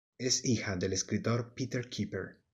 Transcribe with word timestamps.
Es 0.17 0.43
hija 0.45 0.77
del 0.77 0.93
escritor 0.93 1.53
Peter 1.53 1.87
Keeper. 1.87 2.39